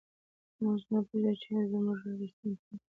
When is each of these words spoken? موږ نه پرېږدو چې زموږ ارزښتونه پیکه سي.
موږ 0.63 0.81
نه 0.91 0.99
پرېږدو 1.07 1.33
چې 1.41 1.49
زموږ 1.71 1.99
ارزښتونه 2.09 2.55
پیکه 2.63 2.75
سي. 2.79 2.87